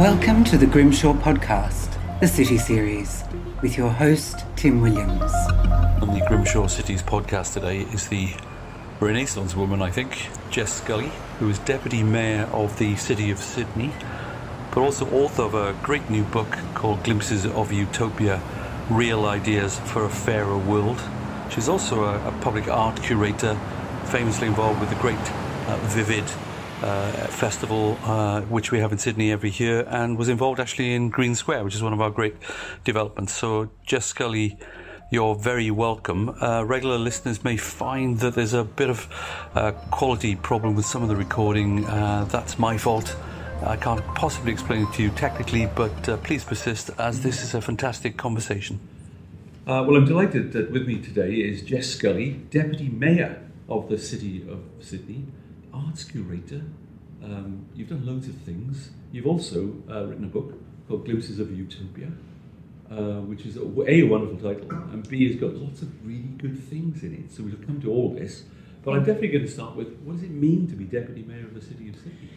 [0.00, 3.22] Welcome to the Grimshaw Podcast, the City Series,
[3.60, 5.30] with your host, Tim Williams.
[6.00, 8.32] On the Grimshaw Cities podcast today is the
[8.98, 13.92] Renaissance woman, I think, Jess Scully, who is Deputy Mayor of the City of Sydney,
[14.70, 18.40] but also author of a great new book called Glimpses of Utopia
[18.88, 21.02] Real Ideas for a Fairer World.
[21.50, 23.54] She's also a, a public art curator,
[24.06, 25.20] famously involved with the great
[25.68, 26.24] uh, Vivid
[26.82, 31.10] uh, festival, uh, which we have in Sydney every year, and was involved actually in
[31.10, 32.34] Green Square, which is one of our great
[32.84, 33.32] developments.
[33.32, 34.58] So, Jess Scully,
[35.10, 36.30] you're very welcome.
[36.40, 39.08] Uh, regular listeners may find that there's a bit of
[39.54, 41.84] uh, quality problem with some of the recording.
[41.84, 43.16] Uh, that's my fault.
[43.66, 47.54] I can't possibly explain it to you technically, but uh, please persist as this is
[47.54, 48.80] a fantastic conversation.
[49.66, 53.98] Uh, well, I'm delighted that with me today is Jess Scully, Deputy Mayor of the
[53.98, 55.26] City of Sydney,
[55.72, 56.62] arts curator.
[57.22, 58.90] Um, you've done loads of things.
[59.12, 60.54] You've also uh, written a book
[60.88, 62.10] called Glimpses of Utopia,
[62.90, 66.58] uh, which is a, a, wonderful title, and B has got lots of really good
[66.68, 67.32] things in it.
[67.32, 68.44] So we'll come to all this.
[68.82, 71.44] But I'm definitely going to start with what does it mean to be Deputy Mayor
[71.44, 72.30] of the City of Sydney?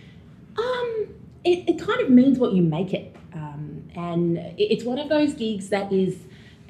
[0.57, 1.07] Um,
[1.45, 3.15] it, it kind of means what you make it.
[3.33, 6.17] Um, and it's one of those gigs that is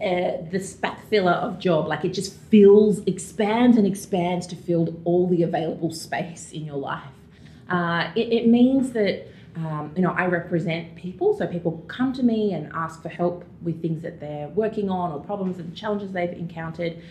[0.01, 1.87] uh, the spat filler of job.
[1.87, 6.77] Like it just fills, expands and expands to fill all the available space in your
[6.77, 7.03] life.
[7.69, 12.23] Uh, it, it, means that um, you know I represent people, so people come to
[12.23, 16.11] me and ask for help with things that they're working on or problems and challenges
[16.11, 17.01] they've encountered.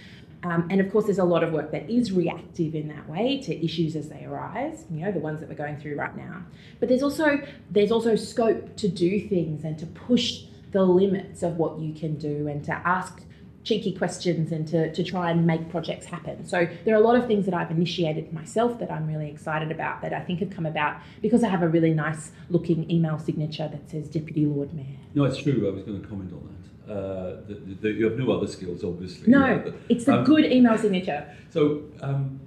[0.44, 3.40] Um, and of course, there's a lot of work that is reactive in that way
[3.42, 4.84] to issues as they arise.
[4.90, 6.42] You know, the ones that we're going through right now.
[6.80, 11.56] But there's also there's also scope to do things and to push the limits of
[11.56, 13.22] what you can do and to ask
[13.64, 16.44] cheeky questions and to, to try and make projects happen.
[16.44, 19.70] So there are a lot of things that I've initiated myself that I'm really excited
[19.70, 23.18] about that I think have come about because I have a really nice looking email
[23.18, 24.98] signature that says Deputy Lord Mayor.
[25.14, 25.68] No, it's true.
[25.68, 26.92] I was going to comment on that.
[26.92, 29.30] Uh, the, the, you have no other skills, obviously.
[29.30, 31.32] No, it's a um, good email signature.
[31.50, 32.40] So, um,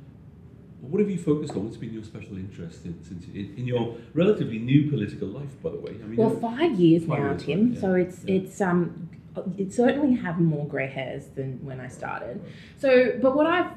[0.90, 1.66] what have you focused on?
[1.66, 5.72] What's been your special interest in, since in, in your relatively new political life, by
[5.72, 5.92] the way?
[5.92, 7.74] I mean, well, five years five now, years Tim.
[7.74, 7.82] yeah.
[7.82, 8.36] So it's yeah.
[8.36, 9.10] it's um
[9.58, 12.42] it certainly have more grey hairs than when I started.
[12.78, 13.72] So, but what I've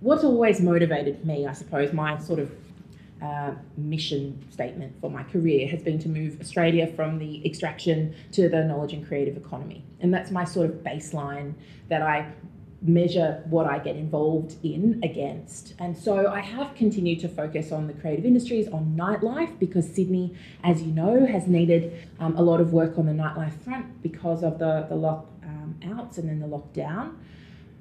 [0.00, 2.50] what's always motivated me, I suppose, my sort of
[3.22, 8.48] uh, mission statement for my career has been to move Australia from the extraction to
[8.48, 9.84] the knowledge and creative economy.
[10.00, 11.54] And that's my sort of baseline
[11.88, 12.32] that I
[12.82, 15.74] measure what I get involved in against.
[15.78, 20.34] And so I have continued to focus on the creative industries, on nightlife, because Sydney,
[20.64, 24.42] as you know, has needed um, a lot of work on the nightlife front because
[24.42, 27.16] of the, the lock um, outs and then the lockdown.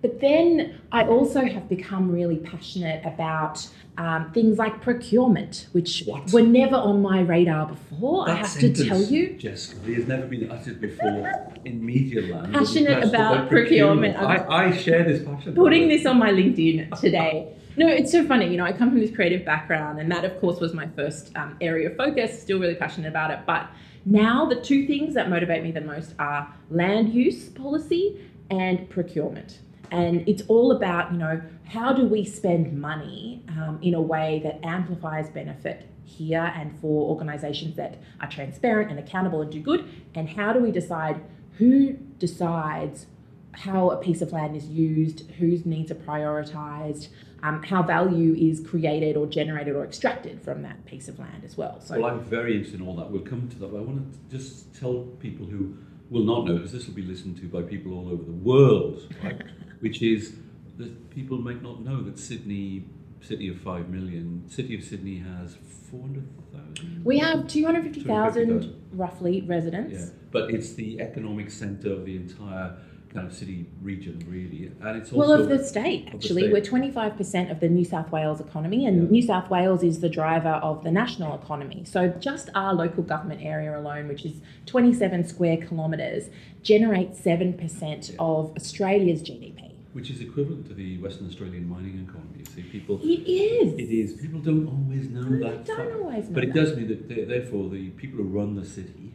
[0.01, 3.67] But then I also have become really passionate about
[3.97, 6.31] um, things like procurement, which what?
[6.31, 8.25] were never on my radar before.
[8.25, 12.53] That I have to tell you, Jessica, has never been uttered before in media land.
[12.53, 14.15] Passionate about, about, procurement.
[14.15, 14.49] procurement.
[14.49, 15.53] I, I, share this passion.
[15.53, 17.53] Putting this on my LinkedIn today.
[17.75, 18.49] No, it's so funny.
[18.49, 21.35] You know, I come from this creative background, and that, of course, was my first
[21.35, 22.41] um, area of focus.
[22.41, 23.69] Still really passionate about it, but
[24.05, 28.17] now the two things that motivate me the most are land use policy
[28.49, 29.59] and procurement.
[29.91, 34.41] And it's all about, you know, how do we spend money um, in a way
[34.43, 39.89] that amplifies benefit here and for organisations that are transparent and accountable and do good?
[40.15, 41.21] And how do we decide
[41.57, 43.07] who decides
[43.51, 47.09] how a piece of land is used, whose needs are prioritised,
[47.43, 51.57] um, how value is created or generated or extracted from that piece of land as
[51.57, 51.79] well.
[51.81, 53.09] So, well, I'm very interested in all that.
[53.09, 53.71] We'll come to that.
[53.71, 55.77] But I want to just tell people who
[56.09, 59.13] will not know, because this will be listened to by people all over the world,
[59.23, 59.41] right?
[59.79, 60.35] which is
[60.77, 62.85] that people might not know that Sydney,
[63.21, 65.57] city of 5 million, city of Sydney has
[65.89, 67.03] 400,000?
[67.03, 69.93] We have 250,000 roughly residents.
[69.99, 72.77] Yeah, but it's the economic centre of the entire
[73.13, 74.71] kind of city region, really.
[74.81, 76.07] And it's also well of the state.
[76.07, 76.53] Actually, the state.
[76.53, 79.09] we're twenty five percent of the New South Wales economy, and yeah.
[79.09, 81.83] New South Wales is the driver of the national economy.
[81.85, 86.29] So just our local government area alone, which is twenty seven square kilometres,
[86.61, 88.15] generates seven percent yeah.
[88.19, 89.68] of Australia's GDP.
[89.93, 92.39] Which is equivalent to the Western Australian mining economy.
[92.39, 92.99] You See, people.
[93.01, 93.73] It is.
[93.73, 94.13] It is.
[94.21, 95.65] People don't always know they that.
[95.65, 96.59] Don't always know but it that.
[96.59, 99.13] does mean that, therefore, the people who run the city,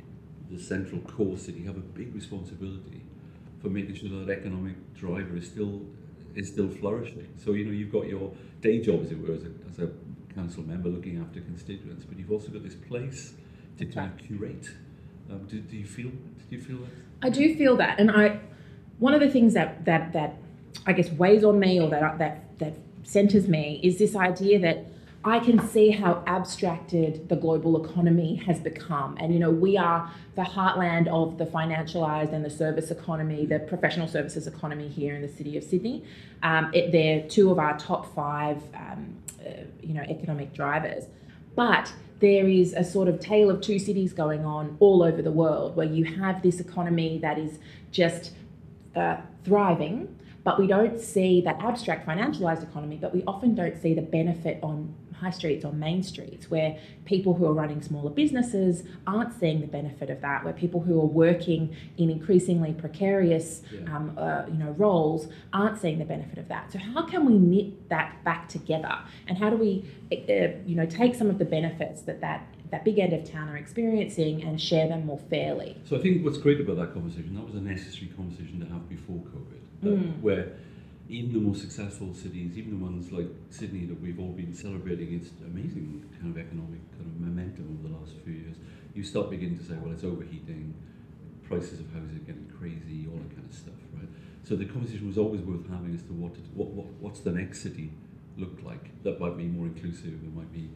[0.51, 3.03] the central core city, have a big responsibility
[3.63, 5.83] for making sure that economic driver is still
[6.35, 7.29] is still flourishing.
[7.37, 9.91] So you know you've got your day job, as it were, as a, as a
[10.35, 13.35] council member looking after constituents, but you've also got this place
[13.79, 14.71] to kind of curate.
[15.31, 16.11] Um, do, do you feel?
[16.11, 16.91] Do you feel that?
[17.23, 18.41] I do feel that, and I
[18.99, 20.37] one of the things that that that
[20.87, 22.75] I guess weighs on me or that that that
[23.05, 24.87] centers me is this idea that
[25.27, 29.17] I can see how abstracted the global economy has become.
[29.19, 33.61] And, you know, we are the heartland of the financialized and the service economy, the
[33.61, 36.05] professional services economy here in the city of Sydney.
[36.43, 39.51] Um, it, they're two of our top five, um, uh,
[39.81, 41.05] you know, economic drivers.
[41.57, 41.91] But
[42.21, 45.75] there is a sort of tale of two cities going on all over the world
[45.75, 47.59] where you have this economy that is
[47.91, 48.33] just
[48.95, 53.95] uh, thriving but we don't see that abstract financialized economy, but we often don't see
[53.95, 58.83] the benefit on high streets or main streets where people who are running smaller businesses
[59.07, 63.97] aren't seeing the benefit of that, where people who are working in increasingly precarious Yeah.
[63.97, 66.73] um, uh, you know, roles aren't seeing the benefit of that.
[66.73, 68.99] So how can we knit that back together?
[69.27, 72.85] And how do we uh, you know, take some of the benefits that that that
[72.85, 75.77] big end of town are experiencing and share them more fairly?
[75.85, 78.89] So I think what's great about that conversation, that was a necessary conversation to have
[78.89, 79.91] before COVID, uh,
[80.21, 80.53] where
[81.09, 85.15] even the most successful cities, even the ones like Sydney that we've all been celebrating
[85.15, 88.57] its amazing kind of economic kind of momentum over the last few years,
[88.95, 90.75] you start beginning to say, well, it's overheating,
[91.43, 94.09] prices of housing are getting crazy, all that kind of stuff, right?
[94.45, 97.33] So the conversation was always worth having as to what, it- what, what what's the
[97.33, 97.91] next city
[98.37, 100.69] look like that might be more inclusive, that might be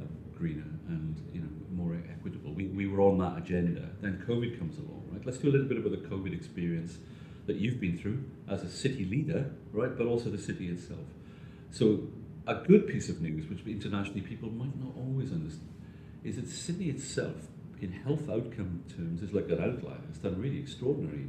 [0.00, 0.04] uh,
[0.36, 2.52] greener and you know more equitable.
[2.52, 3.90] We, we were on that agenda.
[4.00, 5.24] Then COVID comes along, right?
[5.24, 6.98] Let's do a little bit about the COVID experience
[7.46, 9.96] that you've been through as a city leader, right?
[9.96, 11.06] But also the city itself.
[11.70, 12.08] So
[12.46, 15.72] a good piece of news, which internationally people might not always understand,
[16.22, 17.48] is that Sydney itself,
[17.80, 20.00] in health outcome terms, is like an outlier.
[20.08, 21.28] It's done really extraordinary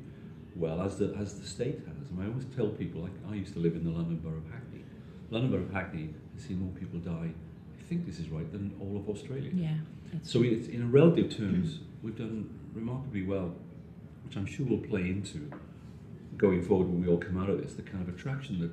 [0.56, 2.10] well, as the, as the state has.
[2.10, 4.52] And I always tell people, like I used to live in the London Borough of
[4.52, 4.84] Hackney.
[5.30, 7.32] London Borough of Hackney has seen more people die,
[7.78, 9.52] I think this is right, than all of Australia.
[9.54, 9.76] Yeah.
[10.24, 11.84] So it's, in relative terms, hmm.
[12.04, 13.54] we've done remarkably well,
[14.24, 15.52] which I'm sure will play into
[16.38, 18.72] going forward when we all come out of this, the kind of attraction that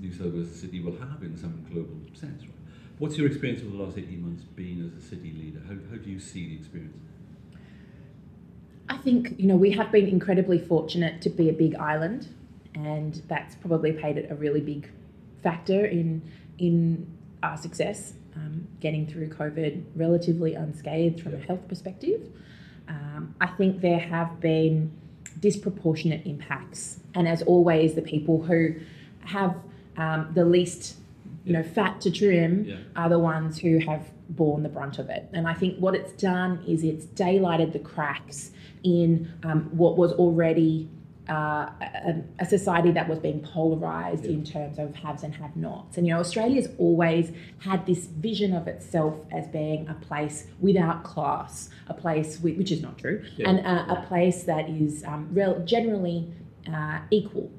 [0.00, 2.42] New South Wales City will have in some global sense.
[2.42, 2.54] Right?
[2.98, 5.60] What's your experience over the last 18 months being as a city leader?
[5.66, 6.96] How, how do you see the experience?
[8.90, 12.28] I think, you know, we have been incredibly fortunate to be a big island,
[12.74, 14.90] and that's probably played a really big
[15.42, 16.22] factor in
[16.58, 17.06] in
[17.42, 22.28] our success, um, getting through COVID relatively unscathed from a health perspective.
[22.86, 24.92] Um, I think there have been
[25.40, 28.74] disproportionate impacts, and as always, the people who
[29.24, 29.56] have
[29.96, 30.96] um, the least,
[31.44, 32.76] you know, fat to trim Yeah.
[32.96, 35.28] are the ones who have borne the brunt of it.
[35.32, 38.52] And I think what it's done is it's daylighted the cracks
[38.82, 40.88] in um, what was already
[41.30, 45.96] uh, a, a society that was being polarized in terms of haves and have nots.
[45.96, 51.04] And, you know, Australia's always had this vision of itself as being a place without
[51.04, 53.48] class, a place wi- which is not true, Yeah.
[53.48, 56.18] and uh, a place that is um, rel- generally
[56.74, 57.50] uh, equal.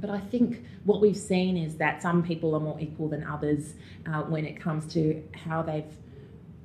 [0.00, 3.74] But I think what we've seen is that some people are more equal than others
[4.06, 5.84] uh, when it comes to how they've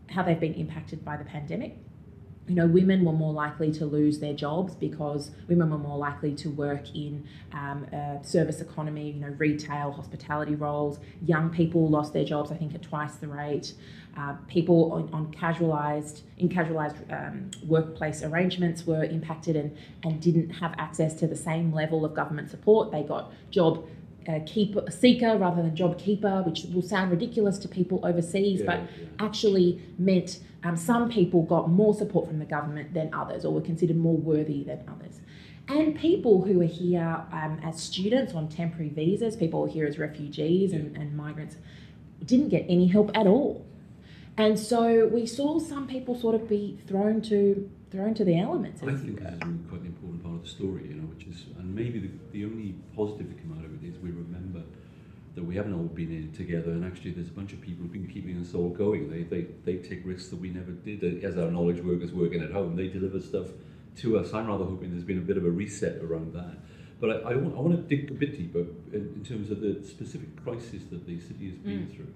[0.09, 1.77] how they've been impacted by the pandemic.
[2.49, 6.33] You know, women were more likely to lose their jobs because women were more likely
[6.35, 7.23] to work in
[7.53, 10.99] um, a service economy, you know, retail, hospitality roles.
[11.25, 13.73] Young people lost their jobs, I think, at twice the rate.
[14.17, 20.49] Uh, people on, on casualised, in casualised um, workplace arrangements were impacted and, and didn't
[20.49, 22.91] have access to the same level of government support.
[22.91, 23.87] They got job
[24.27, 28.65] uh, keeper, seeker rather than job keeper, which will sound ridiculous to people overseas, Yeah,
[28.65, 29.07] but yeah.
[29.19, 33.61] actually meant um, some people got more support from the government than others, or were
[33.61, 35.21] considered more worthy than others.
[35.67, 40.73] And people who are here um, as students on temporary visas, people here as refugees
[40.73, 41.57] and, and migrants,
[42.25, 43.65] didn't get any help at all.
[44.35, 48.83] And so we saw some people sort of be thrown to thrown to the elements.
[48.83, 51.25] I think this is really quite an important part of the story, you know, which
[51.25, 54.61] is, and maybe the, the only positive to come out of it is we remember
[55.35, 57.93] that we haven't all been in together, and actually there's a bunch of people who've
[57.93, 59.09] been keeping us all going.
[59.09, 62.51] They, they, they take risks that we never did as our knowledge workers working at
[62.51, 62.75] home.
[62.75, 63.47] They deliver stuff
[63.97, 64.33] to us.
[64.33, 66.57] I'm rather hoping there's been a bit of a reset around that.
[66.99, 69.61] But I, I, want, I want to dig a bit deeper in, in terms of
[69.61, 71.95] the specific crisis that the city has been Mm.
[71.95, 72.13] through.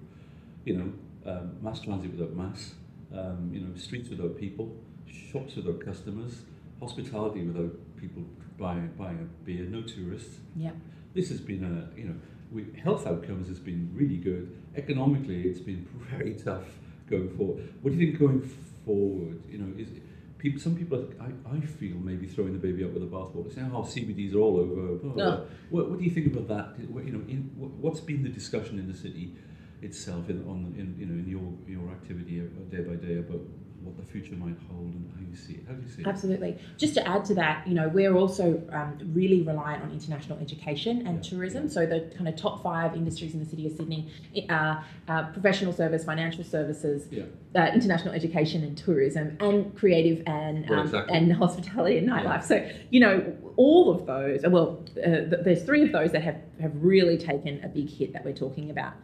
[0.64, 0.92] You know,
[1.30, 2.74] um, mass transit without mass,
[3.14, 4.74] um, you know, streets without people,
[5.06, 6.42] shops without customers,
[6.80, 8.22] hospitality without people
[8.58, 10.38] buying, buying a beer, no tourists.
[10.56, 10.74] Yep.
[11.14, 12.14] This has been a, you know,
[12.52, 14.56] we, health outcomes has been really good.
[14.76, 16.64] Economically, it's been very tough
[17.08, 17.72] going forward.
[17.82, 18.40] What do you think going
[18.84, 19.42] forward?
[19.48, 19.88] You know, is
[20.38, 23.54] people, some people, are, I, I feel maybe throwing the baby out with the bathwater,
[23.54, 25.46] saying, "Oh, CBDs are all over." blah, blah, blah." No.
[25.70, 26.90] What, what do you think about that?
[26.90, 29.34] What, you know, in, what, what's been the discussion in the city
[29.82, 33.40] itself, in, on, in, you know, in your your activity day by day about
[33.84, 35.64] what the future might hold and how you see it.
[35.68, 36.06] How do you see it?
[36.06, 36.58] Absolutely.
[36.78, 41.06] Just to add to that, you know, we're also um, really reliant on international education
[41.06, 41.30] and Yeah.
[41.30, 41.68] tourism.
[41.68, 44.08] So the kind of top five industries in the city of Sydney
[44.48, 47.24] are uh, professional service, financial services, Yeah.
[47.54, 51.16] uh, international education and tourism, and creative and Well, um, exactly.
[51.18, 52.22] and hospitality and Yeah.
[52.22, 52.42] nightlife.
[52.44, 54.42] So you know, all of those.
[54.46, 58.24] Well, uh, there's three of those that have have really taken a big hit that
[58.24, 58.94] we're talking about.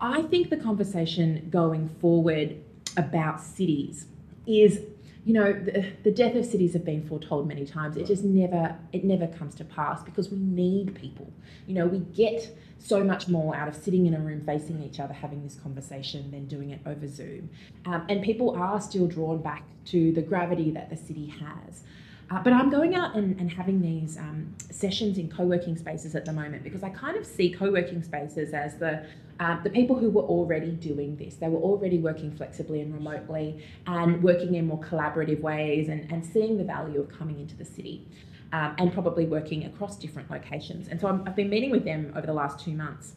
[0.00, 2.56] I think the conversation going forward
[2.98, 4.06] about cities
[4.46, 4.82] is,
[5.24, 7.96] you know, the, the death of cities have been foretold many times.
[7.96, 11.32] It just never, it never comes to pass because we need people.
[11.66, 15.00] You know, we get so much more out of sitting in a room facing each
[15.00, 17.50] other having this conversation than doing it over Zoom.
[17.86, 21.82] Um, and people are still drawn back to the gravity that the city has.
[22.30, 26.26] Uh, but I'm going out and, and having these um, sessions in co-working spaces at
[26.26, 29.06] the moment because I kind of see co-working spaces as the
[29.40, 31.36] um, the people who were already doing this.
[31.36, 36.26] They were already working flexibly and remotely and working in more collaborative ways and, and
[36.26, 38.08] seeing the value of coming into the city
[38.52, 40.88] um, and probably working across different locations.
[40.88, 43.14] And so I'm, I've been meeting with them over the last two months.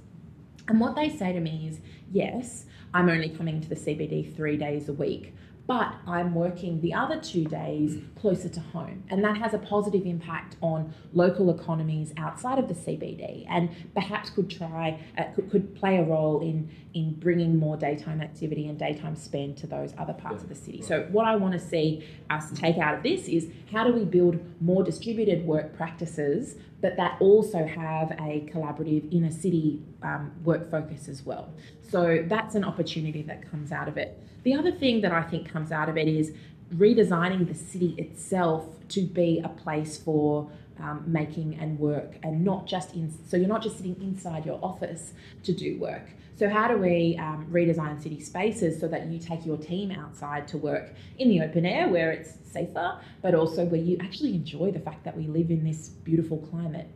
[0.67, 1.79] And what they say to me is,
[2.11, 5.33] yes, I'm only coming to the CBD three days a week,
[5.71, 9.05] but I'm working the other two days closer to home.
[9.09, 14.29] And that has a positive impact on local economies outside of the CBD and perhaps
[14.31, 18.77] could try, uh, could, could play a role in, in bringing more daytime activity and
[18.77, 20.81] daytime spend to those other parts of the city.
[20.81, 24.03] So, what I want to see us take out of this is how do we
[24.03, 30.69] build more distributed work practices but that also have a collaborative inner city um, work
[30.69, 31.53] focus as well.
[31.87, 34.19] So that's an opportunity that comes out of it.
[34.43, 36.33] The other thing that I think comes out of it is
[36.75, 40.49] redesigning the city itself to be a place for
[40.81, 44.59] um, making and work and not just in so you're not just sitting inside your
[44.63, 49.19] office to do work so how do we um, redesign city spaces so that you
[49.19, 53.65] take your team outside to work in the open air where it's safer but also
[53.65, 56.87] where you actually enjoy the fact that we live in this beautiful climate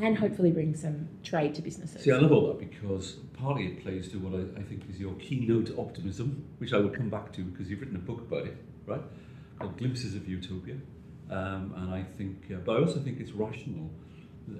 [0.00, 3.82] and hopefully bring some trade to businesses See, I love all that because partly it
[3.82, 7.32] plays to what I, I think is your keynote optimism, which I will come back
[7.34, 9.02] to because you've written a book about it, right?
[9.58, 10.76] Called Glimpses of Utopia.
[11.30, 13.90] Um, and I think, uh, but I also think it's rational,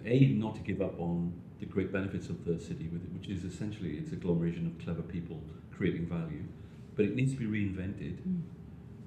[0.06, 3.28] A, not to give up on the great benefits of the city, with it, which
[3.28, 6.44] is essentially it's a agglomeration of clever people creating value,
[6.96, 8.16] but it needs to be reinvented.
[8.26, 8.42] Mm.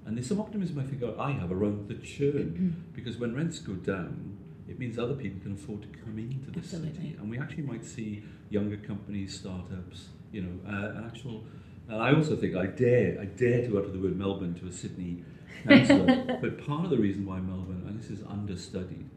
[0.05, 3.73] And there's some optimism I think I have around the churn, because when rents go
[3.73, 4.37] down,
[4.69, 6.93] it means other people can afford to come into the Absolutely.
[6.93, 11.43] city, and we actually might see younger companies, startups, you know, uh, an actual.
[11.89, 14.71] And I also think I dare, I dare to utter the word Melbourne to a
[14.71, 15.23] Sydney
[15.66, 19.10] but part of the reason why Melbourne, and this is understudied,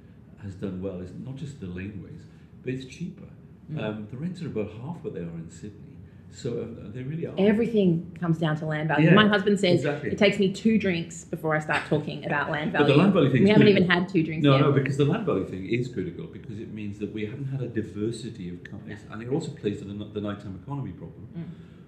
[0.43, 2.23] has done well is not just the laneways,
[2.65, 3.29] but it's cheaper.
[3.73, 3.83] Mm.
[3.83, 5.97] Um, the rents are about half what they are in Sydney,
[6.33, 7.35] so um, they really are.
[7.39, 9.09] Everything comes down to land value.
[9.09, 10.11] Yeah, My husband says exactly.
[10.11, 12.95] it takes me two drinks before I start talking about land But value.
[12.95, 13.77] the land value thing we haven't good.
[13.77, 14.61] even had two drinks No, yet.
[14.63, 17.61] no, because the land value thing is critical because it means that we haven't had
[17.63, 21.45] a diversity of companies, and it also plays to the, the nighttime economy problem, Mm.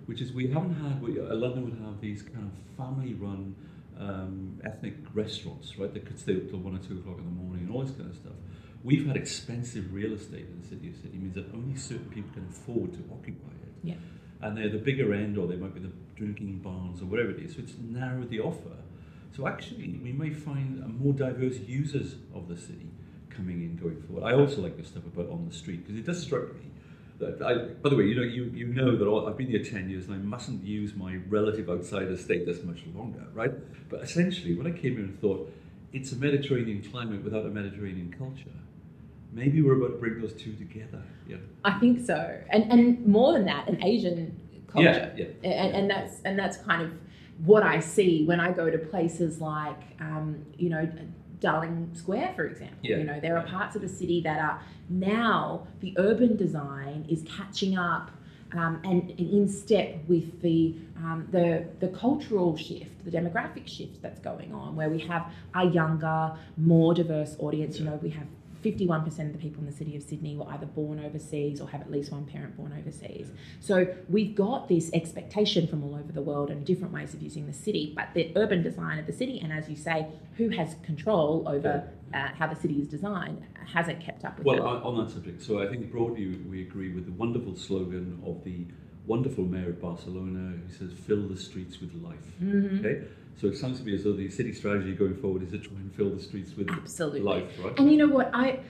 [0.07, 1.03] which is we haven't had.
[1.03, 3.57] We, uh, London would have these kind of family-run
[3.99, 5.93] um, ethnic restaurants, right?
[5.93, 7.97] That could stay up till one or two o'clock in the morning and all this
[7.97, 8.33] kind of stuff.
[8.85, 12.33] We've had expensive real estate in the city of Sydney, means that only certain people
[12.33, 13.75] can afford to occupy it.
[13.85, 13.95] Yeah.
[14.41, 17.39] And they're the bigger end, or they might be the drinking barns, or whatever it
[17.39, 17.55] is.
[17.55, 18.77] So it's narrowed the offer.
[19.37, 22.91] So actually, we may find more diverse users of the city
[23.31, 24.25] coming in going forward.
[24.25, 26.72] I also like the stuff about on the street because it does strike me
[27.23, 27.55] I.
[27.83, 30.07] By the way, you know, you you know that all, I've been here ten years
[30.07, 33.52] and I mustn't use my relative outsider status much longer, right?
[33.88, 35.52] But essentially, when I came here and thought
[35.93, 38.57] it's a Mediterranean climate without a Mediterranean culture,
[39.33, 41.02] maybe we're about to bring those two together.
[41.29, 41.37] Yeah.
[41.64, 44.38] I think so, and and more than that, an Asian
[44.69, 45.50] culture, Yeah, yeah.
[45.50, 46.93] and, and that's and that's kind of
[47.45, 50.88] what I see when I go to places like, um, you know,
[51.43, 52.79] Darling Square, for example.
[52.83, 57.05] Yeah, You know, there are parts of the city that are now the urban design
[57.09, 58.11] is catching up.
[58.55, 64.03] Um, and, and in step with the, um, the the cultural shift, the demographic shift
[64.03, 67.79] that's going on, where we have a younger, more diverse audience.
[67.79, 68.27] You know, we have
[68.62, 71.81] 51% of the people in the city of Sydney were either born overseas or have
[71.81, 73.31] at least one parent born overseas.
[73.61, 77.47] So we've got this expectation from all over the world and different ways of using
[77.47, 80.76] the city, but the urban design of the city, and as you say, who has
[80.83, 84.62] control over uh, how the city is designed, hasn't kept up with Well, that.
[84.62, 88.45] on, on that subject, so I think broadly we agree with the wonderful slogan of
[88.45, 88.66] the
[89.07, 92.16] wonderful mayor of Barcelona who says, fill the streets with life.
[92.40, 92.78] Mhm.
[92.78, 93.04] Okay?
[93.41, 95.77] So it sounds to me as though the city strategy going forward is to try
[95.77, 97.21] and fill the streets with Absolutely.
[97.21, 97.79] life, right?
[97.79, 98.31] And you know what?
[98.33, 98.61] I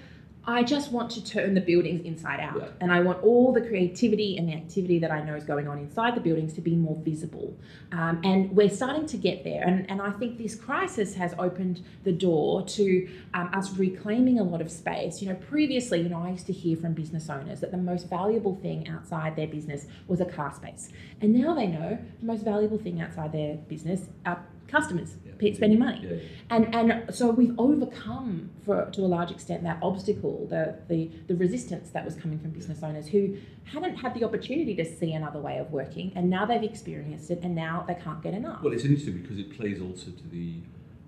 [0.45, 2.57] I just want to turn the buildings inside out.
[2.59, 2.69] Yeah.
[2.81, 5.79] And I want all the creativity and the activity that I know is going on
[5.79, 7.57] inside the buildings to be more visible.
[7.93, 9.63] Um, and we're starting to get there.
[9.63, 14.43] And, and I think this crisis has opened the door to um, us reclaiming a
[14.43, 15.23] lot of space.
[15.23, 18.11] You know, previously, you know, I used to hear from business owners that the most
[18.11, 20.89] valuable thing outside their business was a car space.
[21.21, 25.55] And now they know the most valuable thing outside their business are customers, Yeah.
[25.55, 26.01] spending money.
[26.03, 26.21] Yeah, yeah.
[26.51, 31.35] And and so we've overcome for to a large extent that obstacle, the the the
[31.35, 35.41] resistance that was coming from business owners who hadn't had the opportunity to see another
[35.41, 38.63] way of working, and now they've experienced it, and now they can't get enough.
[38.63, 40.55] Well, it's interesting because it plays also to the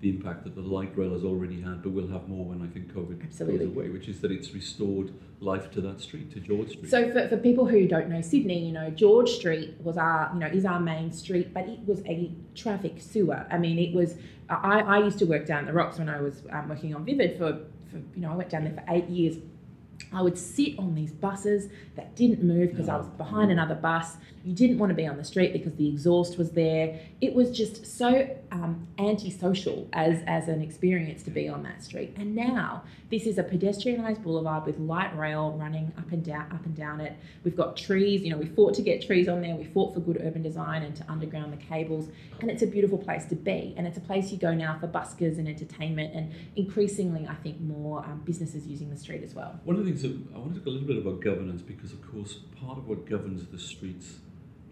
[0.01, 2.67] the impact that the light rail has already had, but we'll have more when I
[2.67, 3.65] think COVID Absolutely.
[3.65, 6.89] goes away, which is that it's restored life to that street, to George Street.
[6.89, 10.39] So for, for people who don't know Sydney, you know, George Street was our, you
[10.39, 13.45] know, is our main street, but it was a traffic sewer.
[13.49, 14.17] I mean, it was,
[14.49, 17.37] I, I used to work down the rocks when I was um, working on Vivid
[17.37, 17.59] for,
[17.89, 19.37] for, you know, I went down there for eight years.
[20.11, 24.17] I would sit on these buses that didn't move because I was behind another bus.
[24.43, 26.99] You didn't want to be on the street because the exhaust was there.
[27.21, 32.13] It was just so um, antisocial as, as an experience to be on that street.
[32.17, 36.65] And now this is a pedestrianised boulevard with light rail running up and down, up
[36.65, 37.13] and down it.
[37.43, 38.21] We've got trees.
[38.21, 39.55] You know, we fought to get trees on there.
[39.55, 42.07] We fought for good urban design and to underground the cables.
[42.39, 43.73] And it's a beautiful place to be.
[43.77, 47.59] And it's a place you go now for buskers and entertainment, and increasingly, I think,
[47.59, 49.59] more um, businesses using the street as well.
[49.63, 51.91] One of the things that I want to talk a little bit about governance because,
[51.91, 54.19] of course, part of what governs the streets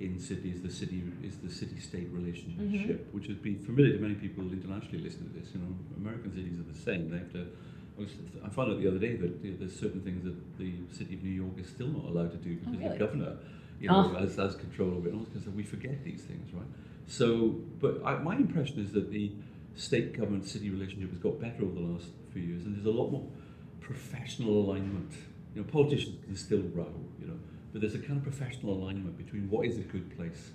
[0.03, 3.17] in Sydney is the city is the city-state relationship, mm-hmm.
[3.17, 5.49] which has been familiar to many people internationally listening to this.
[5.53, 7.09] You know, American cities are the same.
[7.09, 7.47] They have to.
[8.43, 11.13] I found out the other day that you know, there's certain things that the city
[11.13, 12.97] of New York is still not allowed to do because oh, really?
[12.97, 13.37] the governor,
[13.79, 14.01] you oh.
[14.01, 14.19] know, Oh.
[14.19, 15.33] has, has control over it.
[15.33, 16.65] Because we forget these things, right?
[17.07, 19.31] So, but I, my impression is that the
[19.75, 22.97] state government city relationship has got better over the last few years, and there's a
[23.01, 23.25] lot more
[23.79, 25.11] professional alignment.
[25.53, 27.39] You know, politicians can still row, you know,
[27.73, 30.51] but there's a kind of professional alignment between what is a good place,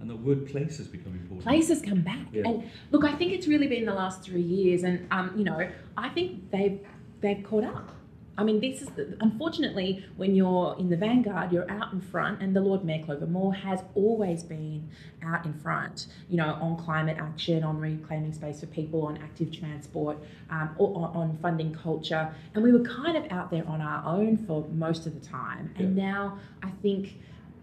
[0.00, 1.44] and the word place has become important.
[1.44, 2.26] places come back.
[2.32, 2.42] Yeah.
[2.44, 5.66] And look, I think it's really been the last three years, and um, you know,
[5.96, 6.80] I think they've
[7.20, 7.90] they've caught up.
[8.38, 12.42] I mean, this is the, unfortunately when you're in the vanguard, you're out in front,
[12.42, 14.88] and the Lord Mayor Clover Moore has always been
[15.22, 16.06] out in front.
[16.28, 20.18] You know, on climate action, on reclaiming space for people, on active transport,
[20.50, 24.06] um, or on, on funding culture, and we were kind of out there on our
[24.06, 25.74] own for most of the time.
[25.76, 27.18] And now I think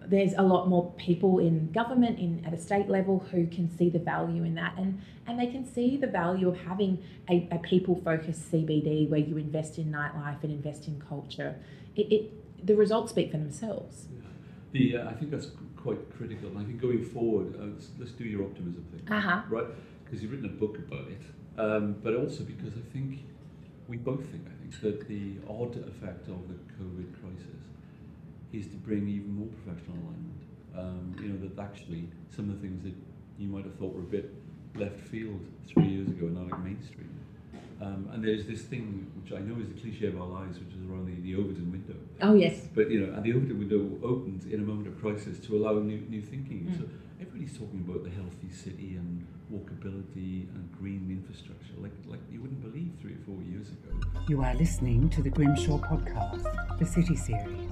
[0.08, 3.90] there's a lot more people in government in at a state level who can see
[3.90, 4.78] the value in that.
[4.78, 9.20] And and they can see the value of having a, a people focused CBD where
[9.20, 11.56] you invest in nightlife and invest in culture.
[11.96, 14.08] It, it the results speak for themselves.
[14.72, 16.50] The uh, I think that's quite critical.
[16.50, 19.42] And I think going forward, uh, let's, let's do your optimism thing, uh-huh.
[19.50, 19.68] right?
[20.04, 21.22] Because you've written a book about it,
[21.60, 23.20] um, but also because I think
[23.88, 27.62] we both think I think that the odd effect of the COVID crisis
[28.54, 30.42] is to bring even more professional alignment.
[30.78, 32.96] Um, you know that actually some of the things that
[33.38, 34.34] you might have thought were a bit
[34.76, 37.10] left field three years ago are now like mainstream.
[37.82, 40.74] Um, and there's this thing which I know is the cliche of our lives, which
[40.74, 41.96] is around the, the Overton window.
[42.22, 45.40] oh yes But you know, and the Overton window opened in a moment of crisis
[45.48, 46.70] to allow new new thinking.
[46.72, 46.78] Mm.
[46.78, 46.86] So
[47.20, 52.62] everybody's talking about the healthy city and walkability and green infrastructure, like like you wouldn't
[52.62, 53.92] believe three or four years ago.
[54.30, 57.72] You are listening to the Grimshaw Podcast, the City Series,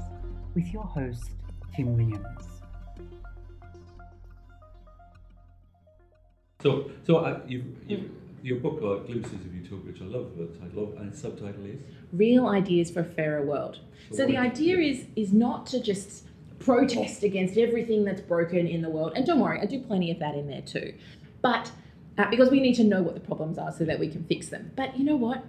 [0.56, 1.32] with your host,
[1.76, 2.46] Tim Williams.
[6.62, 8.12] So so uh, you you
[8.44, 11.66] your book uh, Glimpses of Utopia, which I love the title of, and its subtitle
[11.66, 11.80] is
[12.12, 13.80] real ideas for a fairer world.
[14.10, 16.26] So So the what- idea is is not to just
[16.60, 19.14] protest against everything that's broken in the world.
[19.16, 20.94] And don't worry, I do plenty of that in there too.
[21.42, 21.72] But
[22.20, 24.50] uh, because we need to know what the problems are so that we can fix
[24.50, 24.72] them.
[24.76, 25.44] But you know what?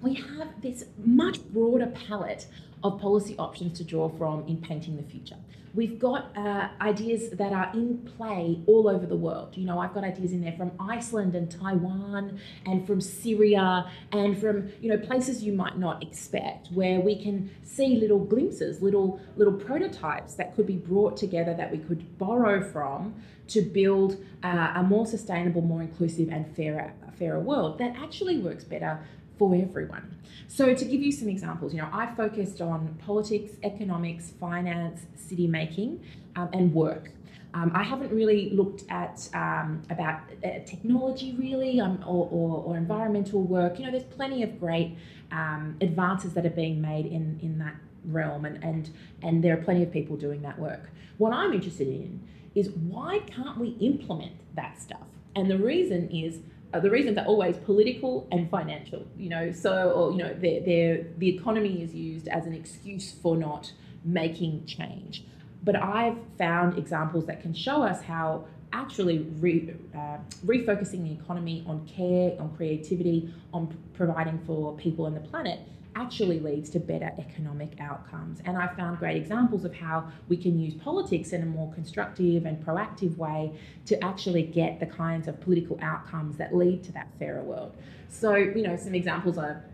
[0.00, 2.46] We have this much broader palette
[2.84, 5.36] of policy options to draw from in painting the future.
[5.74, 9.56] We've got uh, ideas that are in play all over the world.
[9.56, 14.38] You know, I've got ideas in there from Iceland and Taiwan and from Syria and
[14.38, 19.18] from, you know, places you might not expect where we can see little glimpses, little
[19.36, 23.14] little prototypes that could be brought together that we could borrow from
[23.48, 28.64] to build uh, a more sustainable, more inclusive and fairer fairer world that actually works
[28.64, 29.00] better
[29.38, 30.16] for everyone.
[30.48, 35.46] So, to give you some examples, you know, I focused on politics, economics, finance, city
[35.46, 36.04] making,
[36.36, 37.10] um, and work.
[37.54, 42.76] Um, I haven't really looked at um, about uh, technology really, um, or, or, or
[42.76, 43.78] environmental work.
[43.78, 44.96] You know, there's plenty of great
[45.30, 48.90] um, advances that are being made in in that realm, and and
[49.22, 50.90] and there are plenty of people doing that work.
[51.18, 52.20] What I'm interested in
[52.54, 55.06] is why can't we implement that stuff?
[55.36, 56.38] And the reason is
[56.74, 59.06] uh, the reasons are always political and financial.
[59.16, 63.12] You know, so or you know, they're, they're, the economy is used as an excuse
[63.12, 63.72] for not
[64.04, 65.24] making change.
[65.62, 71.64] But I've found examples that can show us how actually re, uh, refocusing the economy
[71.66, 75.60] on care, on creativity, on providing for people and the planet
[75.96, 78.40] actually leads to better economic outcomes.
[78.44, 82.46] And I found great examples of how we can use politics in a more constructive
[82.46, 83.52] and proactive way
[83.86, 87.76] to actually get the kinds of political outcomes that lead to that fairer world.
[88.08, 89.64] So, you know, some examples are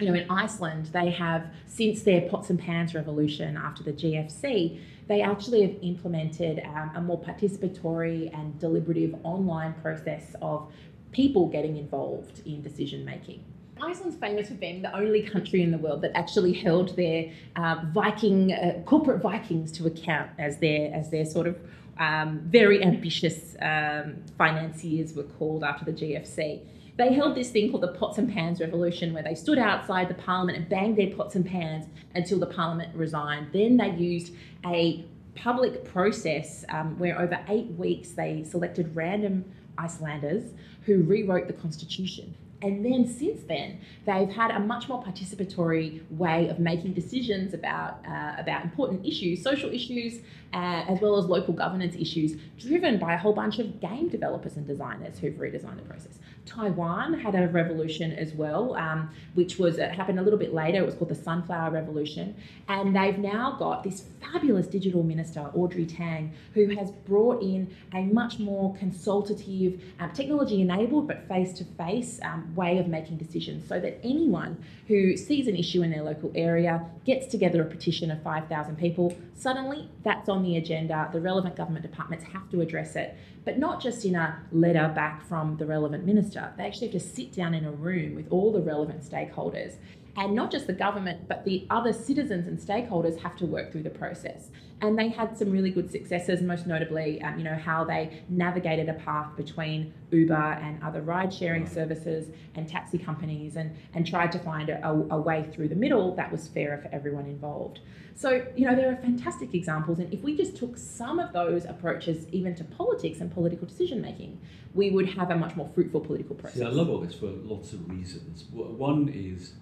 [0.00, 4.80] you know, in Iceland, they have, since their pots and pans revolution after the GFC,
[5.06, 10.72] they actually have implemented um, a more participatory and deliberative online process of
[11.12, 13.44] people getting involved in decision making.
[13.82, 17.84] Iceland's famous for being the only country in the world that actually held their uh,
[17.92, 21.58] Viking uh, corporate Vikings to account as their as their sort of
[21.98, 26.60] um, very ambitious um, financiers were called after the GFC
[26.96, 30.14] they held this thing called the pots and pans revolution where they stood outside the
[30.14, 33.48] parliament and banged their pots and pans until the parliament resigned.
[33.52, 34.34] Then they used
[34.66, 39.44] a public process um, where over eight weeks they selected random
[39.78, 40.52] Icelanders
[40.84, 42.34] who rewrote the constitution.
[42.62, 48.04] And then since then, they've had a much more participatory way of making decisions about
[48.06, 50.20] uh, about important issues, social issues,
[50.54, 54.56] uh, as well as local governance issues, driven by a whole bunch of game developers
[54.56, 56.18] and designers who've redesigned the process.
[56.44, 60.78] Taiwan had a revolution as well, um, which was it happened a little bit later.
[60.78, 62.34] It was called the Sunflower Revolution,
[62.68, 68.02] and they've now got this fabulous digital minister, Audrey Tang, who has brought in a
[68.04, 74.62] much more consultative, um, technology-enabled but face-to-face um, way of making decisions, so that anyone
[74.88, 79.16] who sees an issue in their local area gets together a petition of 5,000 people.
[79.34, 81.08] Suddenly, that's on the agenda.
[81.12, 85.26] The relevant government departments have to address it but not just in a letter back
[85.26, 86.52] from the relevant minister.
[86.56, 89.74] They actually have to sit down in a room with all the relevant stakeholders.
[90.14, 93.84] And not just the government, but the other citizens and stakeholders have to work through
[93.84, 94.50] the process.
[94.82, 98.88] And they had some really good successes, most notably, um, you know, how they navigated
[98.88, 104.38] a path between Uber and other ride-sharing services and taxi companies, and and tried to
[104.40, 107.80] find a, a way through the middle that was fairer for everyone involved.
[108.14, 109.98] So, you know, there are fantastic examples.
[109.98, 114.02] And if we just took some of those approaches even to politics and political decision
[114.02, 114.40] making,
[114.74, 116.58] we would have a much more fruitful political process.
[116.58, 118.44] See, I love all this for lots of reasons.
[118.52, 119.54] One is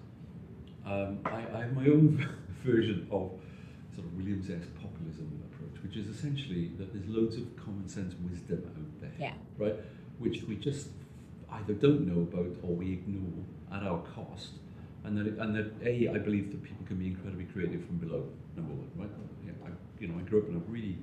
[0.91, 2.27] um, I, I, have my own
[2.65, 3.31] version of
[3.95, 8.63] sort of Williams-esque populism approach, which is essentially that there's loads of common sense wisdom
[8.67, 9.33] out there, yeah.
[9.57, 9.75] right?
[10.19, 10.89] Which we just
[11.51, 14.51] either don't know about or we ignore at our cost
[15.03, 18.27] and that, and that A, I believe that people can be incredibly creative from below,
[18.55, 19.09] number one, right?
[19.45, 20.97] Yeah, I, you know, I grew up in a really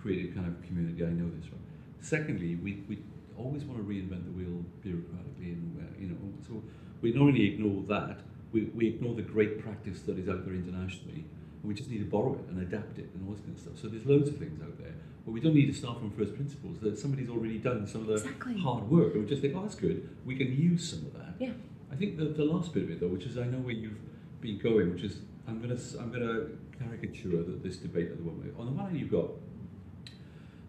[0.00, 1.60] creative kind of community, I know this, right?
[2.00, 2.98] Secondly, we, we
[3.36, 6.62] always want to reinvent the wheel bureaucratically, and, uh, you know, so
[7.00, 8.20] we not only ignore that,
[8.54, 11.24] we, we ignore the great practice that is out there internationally,
[11.60, 13.60] and we just need to borrow it and adapt it and all this kind of
[13.60, 13.78] stuff.
[13.82, 14.94] So there's loads of things out there,
[15.26, 16.78] but we don't need to start from first principles.
[16.80, 18.56] That somebody's already done some of the exactly.
[18.56, 20.08] hard work, and we just think, oh, that's good.
[20.24, 21.34] We can use some of that.
[21.40, 21.52] Yeah.
[21.92, 23.98] I think the, the last bit of it though, which is I know where you've
[24.40, 26.46] been going, which is I'm gonna I'm gonna
[26.78, 28.54] caricature the, this debate at the moment.
[28.58, 29.30] On the one hand, you've got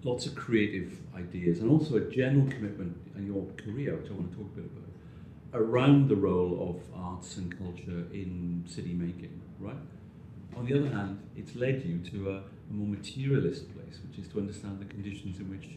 [0.04, 4.32] lots of creative ideas and also a general commitment in your career, which I want
[4.32, 4.86] to talk a bit about,
[5.54, 9.76] around the role of arts and culture in city making, right?
[10.58, 14.32] On the other hand, it's led you to a, a more materialist place, which is
[14.32, 15.70] to understand the conditions in which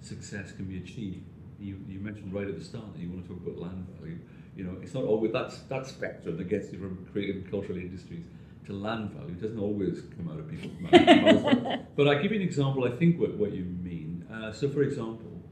[0.00, 1.24] success can be achieved.
[1.58, 4.18] You, you mentioned right at the start that you want to talk about land value
[4.56, 7.78] you know, it's not always that's that spectrum that gets you from creative and cultural
[7.78, 8.24] industries
[8.66, 9.32] to land value.
[9.32, 11.82] It doesn't always come out of people's mouths.
[11.96, 12.84] but I give you an example.
[12.84, 14.24] I think what, what you mean.
[14.32, 15.42] Uh, so, for example,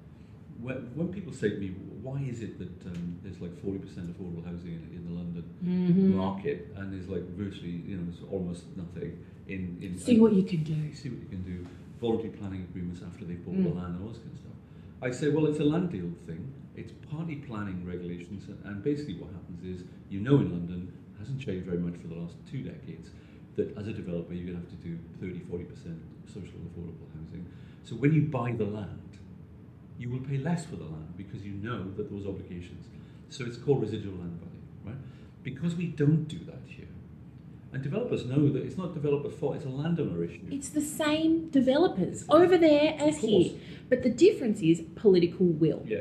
[0.61, 4.13] when, when people say to me, "Why is it that um, there's like forty percent
[4.13, 6.17] affordable housing in, in the London mm-hmm.
[6.17, 10.43] market, and there's like virtually, you know, there's almost nothing in, in see what you
[10.43, 10.95] can do.
[10.95, 11.67] See what you can do.
[12.01, 13.65] Voluntary planning agreements after they've bought mm.
[13.65, 14.59] the land and all this kind of stuff.
[15.03, 16.53] I say, well, it's a land deal thing.
[16.75, 21.67] It's party planning regulations, and basically what happens is, you know, in London, hasn't changed
[21.67, 23.11] very much for the last two decades,
[23.57, 27.07] that as a developer, you're going to have to do 30, 40% social and affordable
[27.15, 27.47] housing.
[27.85, 29.19] So when you buy the land,
[29.99, 32.87] you will pay less for the land because you know that those obligations.
[33.29, 35.03] So it's called residual land value, right?
[35.43, 36.89] Because we don't do that here,
[37.73, 40.43] and developers know that it's not developer's fault, it's a landowner issue.
[40.51, 43.53] It's the same developers over there as here.
[43.89, 45.83] But the difference is political will.
[45.87, 46.01] Yeah.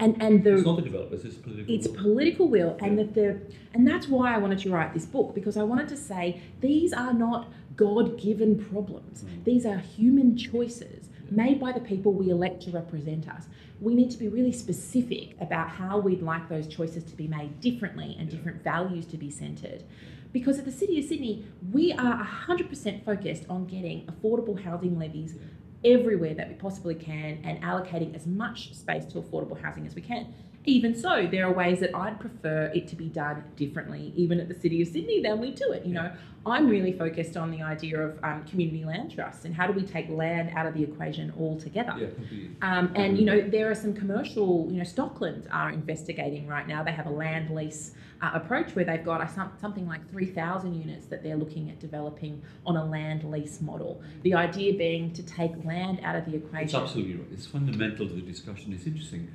[0.00, 1.72] And and the it's not the developers, it's political.
[1.72, 1.94] It's will.
[1.94, 3.04] political will, and yeah.
[3.04, 3.40] that the
[3.72, 6.92] and that's why I wanted to write this book because I wanted to say these
[6.92, 9.22] are not God-given problems.
[9.22, 9.44] Mm.
[9.44, 13.46] These are human choices made by the people we elect to represent us.
[13.80, 17.60] We need to be really specific about how we'd like those choices to be made
[17.60, 19.84] differently and different values to be centred.
[20.32, 25.36] Because at the City of Sydney, we are 100% focused on getting affordable housing levies
[25.84, 30.02] everywhere that we possibly can and allocating as much space to affordable housing as we
[30.02, 30.34] can.
[30.66, 34.48] Even so, there are ways that I'd prefer it to be done differently, even at
[34.48, 35.84] the City of Sydney, than we do it.
[35.84, 36.10] You know,
[36.46, 39.82] I'm really focused on the idea of um, community land trusts and how do we
[39.82, 41.94] take land out of the equation altogether.
[41.98, 42.46] Yeah.
[42.62, 46.82] Um, and you know there are some commercial, you know, Stockland are investigating right now.
[46.82, 49.26] They have a land lease uh, approach where they've got
[49.60, 54.02] something like three thousand units that they're looking at developing on a land lease model.
[54.22, 56.64] The idea being to take land out of the equation.
[56.64, 57.28] It's absolutely right.
[57.32, 58.72] It's fundamental to the discussion.
[58.72, 59.30] It's interesting.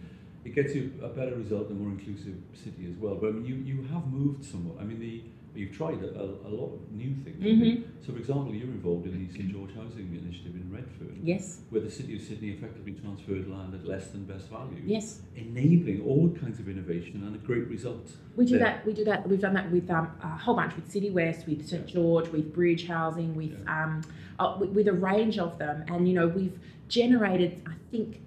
[0.50, 3.16] It gets you a better result and more inclusive city as well.
[3.16, 4.82] But I mean, you, you have moved somewhat.
[4.82, 7.42] I mean, the you've tried a, a, a lot of new things.
[7.42, 7.86] Think.
[8.06, 11.82] So, for example, you're involved in the St George Housing Initiative in Redfern, Yes, where
[11.82, 15.22] the city of Sydney effectively transferred land at less than best value, yes.
[15.36, 18.10] enabling all kinds of innovation and a great result.
[18.36, 18.68] We do there.
[18.68, 18.86] that.
[18.86, 19.28] We do that.
[19.28, 22.54] We've done that with um, a whole bunch with City West, with St George, with
[22.54, 24.02] Bridge Housing, with um,
[24.40, 25.86] uh, with, with a range of them.
[25.90, 26.58] And you know, we've
[26.88, 27.62] generated.
[27.68, 28.22] I think,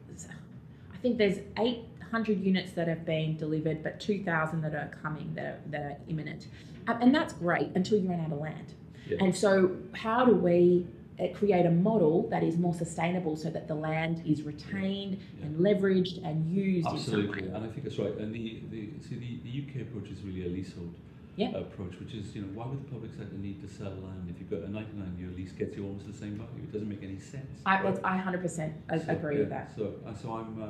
[0.93, 4.91] I think there's eight hundred units that have been delivered, but two thousand that are
[5.03, 6.47] coming that are, that are imminent.
[6.87, 8.75] Um, and that's great until you run out of land.
[9.09, 9.17] Yeah.
[9.21, 10.87] And so, how do we
[11.19, 15.47] uh, create a model that is more sustainable so that the land is retained Yeah.
[15.47, 18.15] and leveraged and used Absolutely, and I think that's right.
[18.19, 20.95] And the, the see the, the UK approach is really a leasehold
[21.37, 21.51] Yeah.
[21.57, 24.39] approach, which is you know why would the public sector need to sell land if
[24.39, 26.63] you've got a 99 year lease gets you almost the same value?
[26.65, 27.47] It doesn't make any sense.
[27.65, 27.99] I, right?
[28.05, 29.73] I 100% a- So, agree yeah, with that.
[29.77, 30.63] So, uh, so I'm.
[30.63, 30.67] Uh,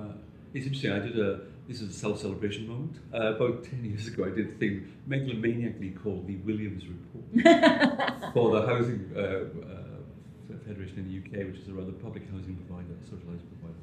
[0.54, 0.92] it's interesting.
[0.92, 1.40] I did a.
[1.68, 2.96] This is a self-celebration moment.
[3.14, 7.24] Uh, about ten years ago, I did a thing megalomaniacally called the Williams Report
[8.34, 12.56] for the Housing uh, uh, Federation in the UK, which is a rather public housing
[12.56, 13.80] provider, socialised provider.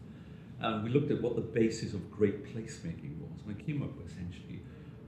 [0.61, 3.91] And we looked at what the basis of great placemaking was, and I came up
[4.05, 4.59] essentially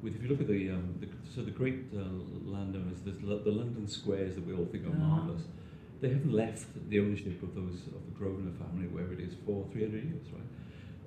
[0.02, 2.00] with, if you look at the, um, the so the great uh,
[2.46, 5.08] landowners, the, the London squares that we all think are Ah.
[5.18, 5.44] marvellous,
[6.00, 9.68] they haven't left the ownership of those of the Grosvenor family, wherever it is, for
[9.72, 10.42] 300 years, right?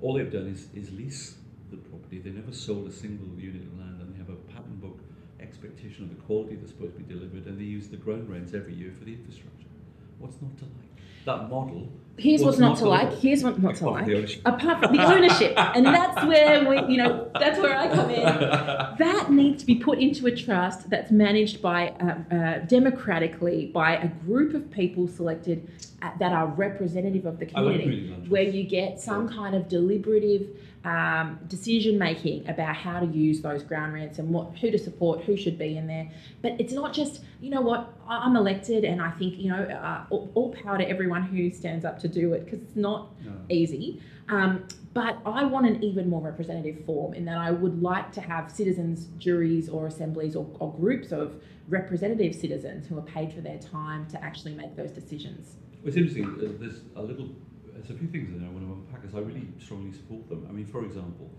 [0.00, 1.36] All they've done is, is lease
[1.70, 2.18] the property.
[2.18, 4.98] They never sold a single unit of land, and they have a pattern book
[5.40, 8.54] expectation of the quality that's supposed to be delivered, and they use the ground rents
[8.54, 9.68] every year for the infrastructure.
[10.18, 10.93] What's not to like?
[11.24, 11.90] That model.
[12.16, 13.12] Here's what's, not, to like.
[13.14, 14.40] Here's what's not to Apart from the like.
[14.44, 18.22] Apart from the ownership, and that's where we, you know, that's where I come in.
[18.98, 23.96] That needs to be put into a trust that's managed by uh, uh, democratically by
[23.96, 25.68] a group of people selected
[26.00, 29.56] uh, that are representative of the I like community, community where you get some kind
[29.56, 34.70] of deliberative um, decision making about how to use those ground rents and what who
[34.70, 36.10] to support, who should be in there.
[36.42, 39.62] But it's not just you know what I- I'm elected, and I think you know
[39.64, 43.12] uh, all, all power to everyone who stands up to do it because it's not
[43.24, 43.32] No.
[43.48, 44.02] easy.
[44.28, 48.20] Um, but I want an even more representative form in that I would like to
[48.20, 53.40] have citizens, juries, or assemblies, or, or groups of representative citizens who are paid for
[53.40, 55.56] their time to actually make those decisions.
[55.84, 56.24] It's interesting.
[56.26, 57.28] uh, There's a little.
[57.74, 59.04] There's a few things in there I want to unpack.
[59.06, 60.46] as I really strongly support them.
[60.48, 61.30] I mean, for example,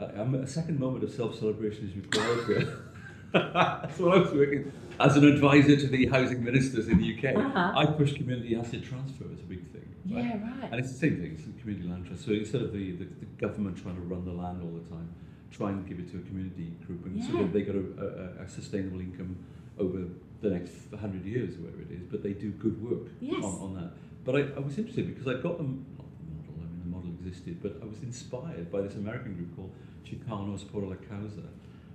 [0.00, 2.78] uh, I'm, a second moment of self-celebration is required here.
[3.32, 7.36] That's what I was working as an advisor to the housing ministers in the UK.
[7.36, 7.72] Uh-huh.
[7.76, 9.88] I pushed community asset transfer as a big thing.
[10.10, 10.24] right?
[10.24, 10.70] Yeah, right.
[10.72, 11.32] And it's the same thing.
[11.34, 12.24] It's the community land trust.
[12.24, 15.14] So instead of the, the, the government trying to run the land all the time,
[15.52, 17.42] try and give it to a community group, and so Yeah.
[17.42, 19.36] that they got a, a, a sustainable income
[19.78, 19.98] over
[20.42, 22.06] the next hundred years, wherever it is.
[22.10, 23.44] But they do good work Yes.
[23.44, 23.92] on, on that.
[24.24, 25.86] But I, I was interested because I got them.
[25.96, 26.54] Not the model.
[26.58, 29.72] I mean, the model existed, but I was inspired by this American group called
[30.04, 31.48] Chicanos por la Causa,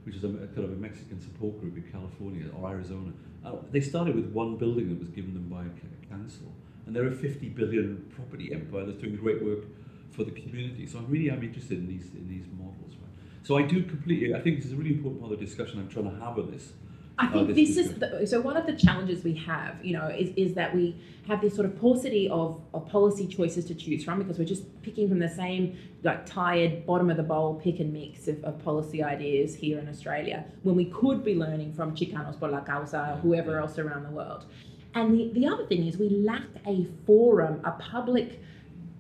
[0.06, 3.12] which is a, a kind of a Mexican support group in California or Arizona.
[3.46, 6.52] Uh, they started with one building that was given them by a council,
[6.86, 9.66] and they're a 50 billion property empire that's doing great work
[10.12, 10.88] for the community.
[10.88, 12.96] So I really am interested in these in these models.
[12.96, 13.14] Right?
[13.44, 14.34] So I do completely.
[14.34, 16.40] I think this is a really important part of the discussion I'm trying to have
[16.40, 16.74] on this.
[17.18, 19.94] I think oh, this this is the, so one of the challenges we have, you
[19.94, 20.96] know, is, is that we
[21.28, 24.64] have this sort of paucity of, of policy choices to choose from because we're just
[24.82, 28.62] picking from the same like tired bottom of the bowl pick and mix of, of
[28.64, 33.14] policy ideas here in Australia when we could be learning from Chicanos por la Causa
[33.14, 34.46] or whoever else around the world.
[34.94, 38.42] And the, the other thing is we lack a forum, a public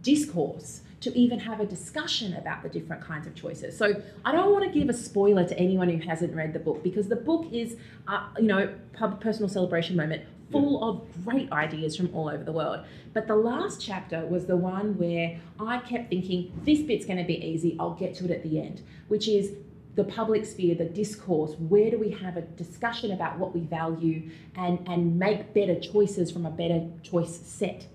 [0.02, 3.78] discourse to even have a discussion about the different kinds of choices.
[3.78, 6.84] So I don't want to give a spoiler to anyone who hasn't read the book
[6.84, 11.96] because the book is, uh, you know, pub personal celebration moment full of great ideas
[11.96, 12.86] from all over the world.
[13.14, 17.24] But the last chapter was the one where I kept thinking, this bit's going to
[17.24, 17.76] be easy.
[17.80, 19.54] I'll get to it at the end, which is
[19.96, 24.30] the public sphere, the discourse, where do we have a discussion about what we value
[24.56, 27.88] and, and make better choices from a better choice set?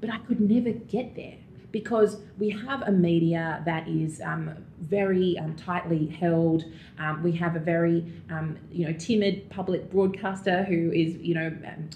[0.00, 1.36] but I could never get there
[1.70, 6.64] because we have a media that is um, very um, tightly held.
[6.98, 11.48] Um, we have a very, um, you know, timid public broadcaster who is, you know,
[11.66, 11.90] um,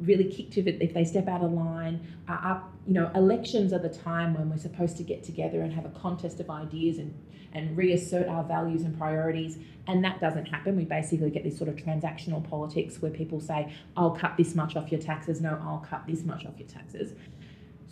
[0.00, 2.00] really kicked if, if they step out of line.
[2.28, 5.72] Uh, up, you know, elections are the time when we're supposed to get together and
[5.72, 7.14] have a contest of ideas and
[7.52, 9.58] and reassert our values and priorities.
[9.86, 10.76] And that doesn't happen.
[10.76, 14.76] We basically get this sort of transactional politics where people say, I'll cut this much
[14.76, 15.40] off your taxes.
[15.40, 17.12] No, I'll cut this much off your taxes.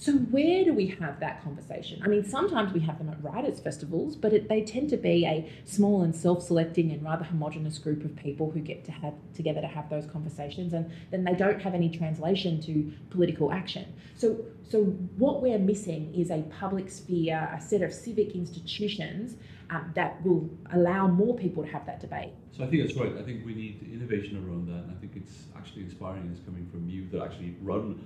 [0.00, 2.00] So, where do we have that conversation?
[2.04, 5.26] I mean, sometimes we have them at writers' festivals, but it, they tend to be
[5.26, 9.14] a small and self selecting and rather homogenous group of people who get to have
[9.34, 13.92] together to have those conversations, and then they don't have any translation to political action.
[14.16, 14.38] So,
[14.70, 14.84] so
[15.16, 19.34] what we're missing is a public sphere, a set of civic institutions
[19.70, 22.30] um, that will allow more people to have that debate.
[22.56, 23.16] So, I think that's right.
[23.18, 26.68] I think we need innovation around that, and I think it's actually inspiring it's coming
[26.70, 28.00] from you that actually run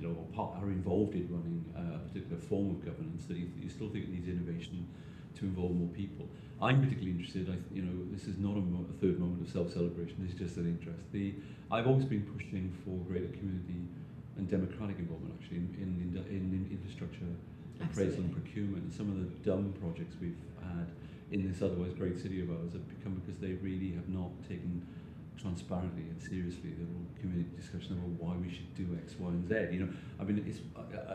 [0.00, 3.88] you know, are involved in running a particular form of governance, that you, you still
[3.88, 4.86] think it needs innovation
[5.36, 6.26] to involve more people.
[6.60, 7.48] I'm particularly interested.
[7.48, 10.16] I, you know, this is not a, mo- a third moment of self-celebration.
[10.18, 11.04] This is just an interest.
[11.12, 11.34] The,
[11.70, 13.84] I've always been pushing for greater community
[14.36, 17.28] and democratic involvement, actually, in, in, in, in infrastructure
[17.80, 18.92] appraisal and procurement.
[18.92, 20.88] Some of the dumb projects we've had
[21.30, 24.84] in this otherwise great city of ours have become because they really have not taken
[25.40, 29.48] transparently and seriously the whole community discussion about why we should do X, Y, and
[29.48, 29.54] Z.
[29.72, 29.88] You know,
[30.20, 30.60] I mean, it's,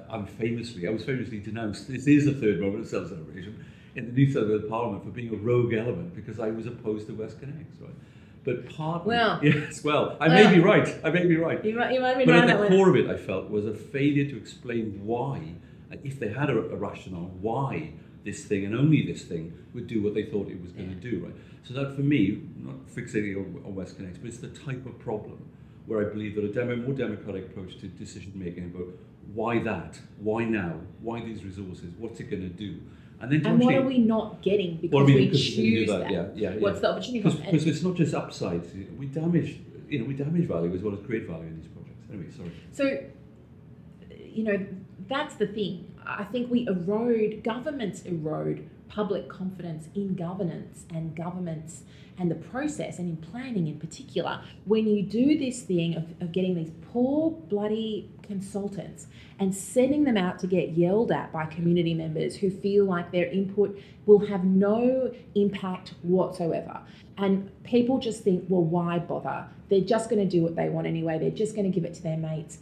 [0.09, 1.87] I, am famously, I was famously denounced.
[1.87, 3.63] This is the third moment of self-celebration
[3.95, 7.07] in the New South Wales Parliament for being a rogue element because I was opposed
[7.07, 7.93] to WestConnex, right?
[8.43, 10.87] But partly, well, yes, well, I may be right.
[11.03, 11.63] I may be right.
[11.65, 13.65] You might, you might be but right at the core of it, I felt was
[13.65, 15.55] a failure to explain why,
[16.03, 17.93] if they had a, a rationale, why
[18.25, 20.95] this thing and only this thing would do what they thought it was going to
[20.95, 21.35] do, right?
[21.63, 25.49] So that for me, not fixating on, on WestConnex, but it's the type of problem
[25.85, 28.87] where I believe that a demo, more democratic approach to decision making about
[29.33, 32.81] why that, why now, why these resources, what's it going to do,
[33.21, 35.99] and then and what are we not getting because we, we choose that?
[35.99, 36.11] that?
[36.11, 36.59] Yeah, yeah, yeah.
[36.59, 37.21] What's the opportunity?
[37.21, 38.67] Because it's not just upsides.
[38.97, 42.07] We damage, you know, we damage value as well as create value in these projects.
[42.11, 42.51] Anyway, sorry.
[42.73, 43.03] So,
[44.19, 44.65] you know,
[45.07, 45.94] that's the thing.
[46.05, 51.81] I think we erode governments erode public confidence in governance and governments
[52.17, 54.41] and the process and in planning in particular.
[54.65, 59.07] When you do this thing of, of getting these poor bloody consultants
[59.39, 63.25] and sending them out to get yelled at by community members who feel like their
[63.25, 66.79] input will have no impact whatsoever.
[67.17, 69.47] And people just think well why bother?
[69.69, 71.17] They're just going to do what they want anyway.
[71.19, 72.59] They're just going to give it to their mates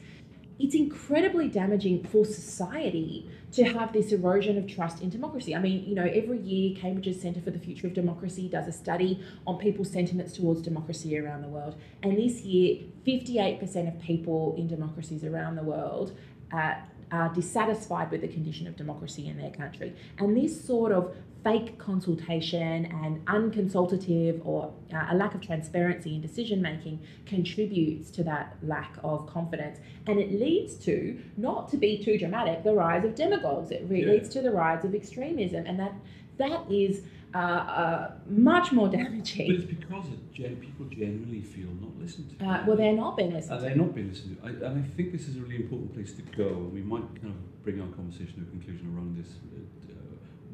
[0.64, 5.54] it's incredibly damaging for society to have this erosion of trust in democracy.
[5.54, 8.72] I mean, you know, every year Cambridge's Centre for the Future of Democracy does a
[8.72, 11.76] study on people's sentiments towards democracy around the world.
[12.02, 16.18] And this year, 58% of people in democracies around the world
[16.54, 16.76] uh,
[17.12, 19.94] are dissatisfied with the condition of democracy in their country.
[20.18, 26.22] And this sort of fake consultation and unconsultative or uh, a lack of transparency in
[26.22, 29.80] decision making contributes to that lack of confidence.
[30.08, 33.72] And it leads to, not to be too dramatic, the rise of demagogues.
[33.72, 34.14] It re- yeah.
[34.14, 35.66] leads to the rise of extremism.
[35.66, 35.94] And that
[36.38, 37.02] that is
[37.36, 39.48] uh, uh, much more damaging.
[39.48, 42.46] But it's because gen- people genuinely feel not listened to.
[42.46, 43.66] Uh, well, they're not being listened to.
[43.66, 44.48] They're not being listened to.
[44.48, 46.48] I, and I think this is a really important place to go.
[46.48, 49.30] And we might kind of bring our conversation to a conclusion around this.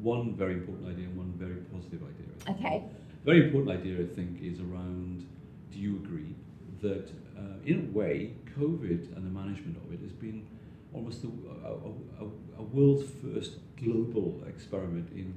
[0.02, 2.56] One very important idea and one very positive idea.
[2.56, 2.84] Okay.
[3.24, 5.26] Very important idea, I think, is around
[5.70, 6.34] do you agree
[6.82, 10.46] that, uh, in a way, COVID and the management of it has been
[10.92, 11.28] almost a,
[11.66, 15.34] a, a, a world's first global experiment in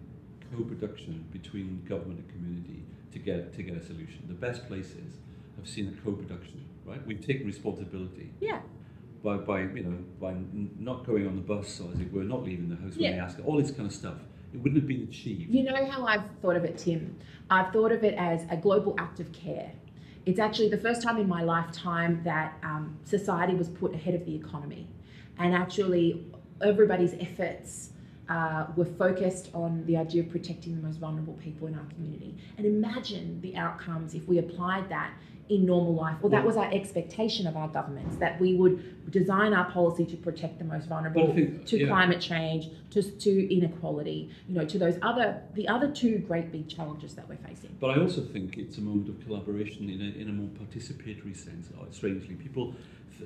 [0.55, 4.23] co-production between government and community to get to get a solution.
[4.27, 5.17] The best places
[5.57, 7.05] have seen a co-production, right?
[7.05, 8.31] We've taken responsibility.
[8.39, 8.61] Yeah.
[9.23, 10.35] By, by you know by
[10.79, 13.11] not going on the bus or as it were, not leaving the house when yeah.
[13.11, 14.17] they ask all this kind of stuff.
[14.53, 15.49] It wouldn't have been achieved.
[15.49, 17.17] You know how I've thought of it, Tim?
[17.49, 19.71] I've thought of it as a global act of care.
[20.25, 24.25] It's actually the first time in my lifetime that um, society was put ahead of
[24.25, 24.87] the economy,
[25.37, 26.25] and actually
[26.61, 27.89] everybody's efforts
[28.29, 32.37] uh, were focused on the idea of protecting the most vulnerable people in our community.
[32.57, 35.13] And imagine the outcomes if we applied that
[35.55, 39.53] in normal life, or that was our expectation of our governments, that we would design
[39.53, 41.87] our policy to protect the most vulnerable think, to yeah.
[41.87, 46.67] climate change, to, to inequality, you know, to those other, the other two great big
[46.67, 47.75] challenges that we're facing.
[47.79, 51.35] But I also think it's a moment of collaboration in a, in a more participatory
[51.35, 52.35] sense, strangely.
[52.35, 52.73] People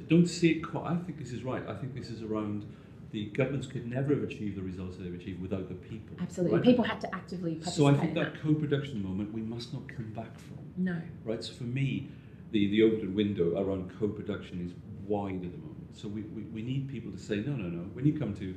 [0.09, 2.65] don't see it quite, I think this is right, I think this is around
[3.11, 6.17] the governments could never have achieved the results that they've achieved without the people.
[6.19, 6.57] Absolutely.
[6.57, 6.65] Right?
[6.65, 7.77] People had to actively participate.
[7.77, 10.57] So I think that, that co-production moment we must not come back from.
[10.77, 11.01] No.
[11.23, 11.43] Right?
[11.43, 12.09] So for me,
[12.51, 14.73] the, the open window around co-production is
[15.07, 15.97] wide at the moment.
[15.97, 17.83] So we, we, we need people to say, no, no, no.
[17.93, 18.55] When you come to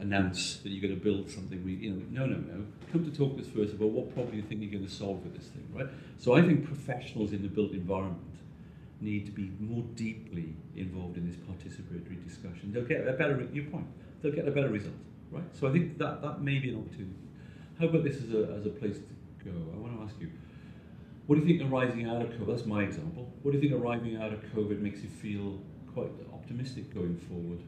[0.00, 2.64] announce that you're going to build something, we, you know, no, no, no.
[2.90, 5.22] Come to talk to us first about what problem you think you're going to solve
[5.22, 5.86] with this thing, right?
[6.18, 8.20] So I think professionals in the built environment
[9.00, 12.72] need to be more deeply involved in this participatory discussion.
[12.72, 13.86] They'll get a better, your point,
[14.20, 14.94] they'll get a better result,
[15.30, 15.44] right?
[15.58, 17.14] So I think that, that may be an opportunity.
[17.78, 19.52] How about this as a, as a place to go?
[19.74, 20.30] I want to ask you,
[21.26, 23.80] what do you think arising out of COVID, that's my example, what do you think
[23.80, 25.60] arriving out of COVID makes you feel
[25.94, 27.60] quite optimistic going forward?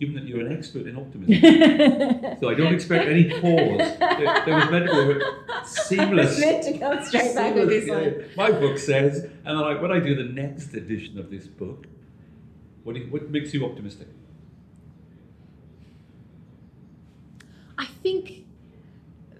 [0.00, 3.98] Given that you're an expert in optimism, so I don't expect any pause.
[3.98, 6.40] There, there was meant to be a seamless.
[6.40, 8.24] meant to come straight back with this one.
[8.34, 11.86] My book says, and then I, when I do the next edition of this book,
[12.82, 14.08] what, do you, what makes you optimistic?
[17.76, 18.46] I think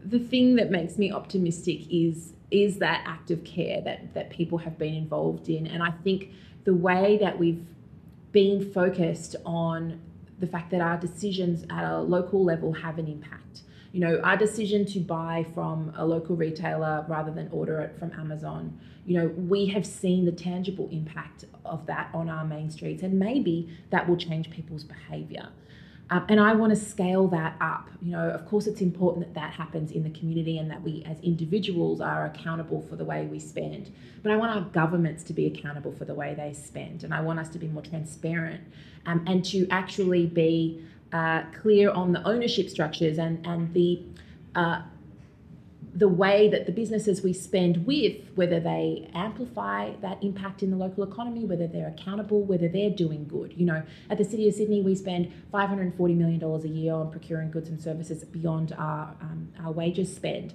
[0.04, 4.58] the thing that makes me optimistic is is that act of care that that people
[4.58, 6.32] have been involved in, and I think
[6.64, 7.64] the way that we've
[8.32, 10.00] been focused on
[10.40, 13.62] the fact that our decisions at a local level have an impact.
[13.92, 18.12] You know, our decision to buy from a local retailer rather than order it from
[18.12, 23.02] Amazon, you know, we have seen the tangible impact of that on our main streets,
[23.02, 25.48] and maybe that will change people's behavior.
[26.10, 27.88] Um, and I want to scale that up.
[28.02, 31.04] You know, of course, it's important that that happens in the community and that we
[31.04, 33.92] as individuals are accountable for the way we spend.
[34.22, 37.04] But I want our governments to be accountable for the way they spend.
[37.04, 38.60] And I want us to be more transparent
[39.06, 44.02] um, and to actually be uh, clear on the ownership structures and, and the
[44.56, 44.82] uh,
[45.94, 50.76] the way that the businesses we spend with, whether they amplify that impact in the
[50.76, 53.52] local economy, whether they're accountable, whether they're doing good.
[53.56, 57.50] You know, at the City of Sydney, we spend $540 million a year on procuring
[57.50, 60.54] goods and services beyond our, um, our wages spend.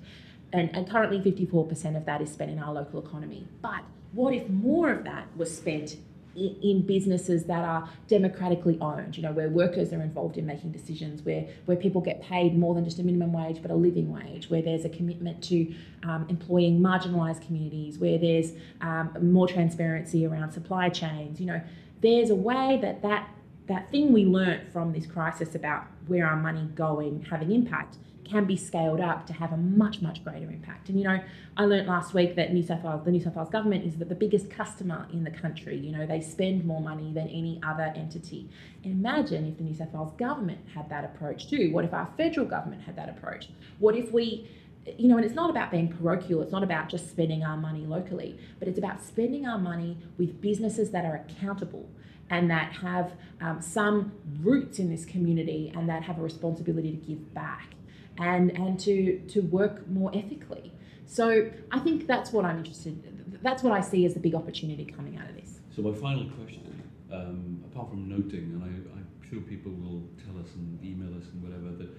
[0.54, 3.48] And, and currently, 54% of that is spent in our local economy.
[3.62, 3.84] But
[4.14, 5.98] what if more of that was spent
[6.36, 10.72] in, in businesses that are democratically owned, you know, where workers are involved in making
[10.72, 14.12] decisions, where, where people get paid more than just a minimum wage but a living
[14.12, 15.74] wage, where there's a commitment to
[16.04, 21.40] um, employing marginalised communities, where there's um, more transparency around supply chains.
[21.40, 21.62] You know,
[22.02, 23.30] there's a way that that,
[23.68, 27.98] that thing we learnt from this crisis about where our money going having impact
[28.28, 30.90] can be scaled up to have a much much greater impact.
[30.90, 31.20] And you know,
[31.58, 34.06] I learnt last week that New South Wales, the New South Wales government is the,
[34.06, 35.78] the biggest customer in the country.
[35.78, 38.50] You know, they spend more money than any other entity.
[38.84, 41.72] Imagine if the New South Wales government had that approach too.
[41.72, 43.50] What if our federal government had that approach?
[43.80, 44.50] What if we
[44.98, 47.86] you know, and it's not about being parochial, it's not about just spending our money
[47.88, 51.90] locally, but it's about spending our money with businesses that are accountable
[52.30, 54.12] and that have um, some
[54.42, 57.75] roots in this community and that have a responsibility to give back
[58.18, 60.72] and and to to work more ethically.
[61.06, 63.40] So I think that's what I'm interested.
[63.42, 65.60] That's what I see as the big opportunity coming out of this.
[65.76, 70.42] So my final question, um, apart from noting, and I, I'm sure people will tell
[70.42, 71.90] us and email us and whatever, that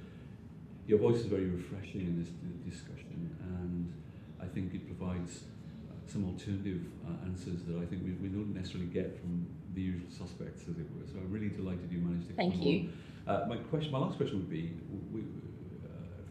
[0.86, 2.30] your voice is very refreshing in this
[2.72, 3.92] discussion, and
[4.40, 5.44] I think it provides
[5.88, 9.82] uh, some alternative uh, answers that I think we, we don't necessarily get from the
[9.82, 11.06] usual suspects, as it were.
[11.06, 12.90] So I'm really delighted you managed to Thank come you.
[13.28, 13.34] on.
[13.34, 14.72] Uh, my question, my last question would be,
[15.12, 15.20] we,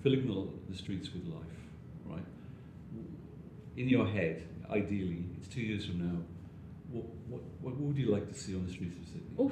[0.05, 1.41] filling the, the streets with life,
[2.05, 2.23] right?
[3.75, 6.19] In your head, ideally, it's two years from now.
[6.91, 9.43] What, what, what would you like to see on the streets of Sydney?
[9.43, 9.51] Oof.